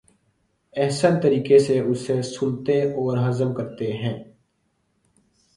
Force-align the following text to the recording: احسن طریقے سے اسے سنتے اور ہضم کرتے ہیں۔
احسن 0.75 1.19
طریقے 1.21 1.59
سے 1.59 1.79
اسے 1.79 2.21
سنتے 2.21 2.81
اور 2.81 3.17
ہضم 3.29 3.53
کرتے 3.53 3.91
ہیں۔ 3.93 4.23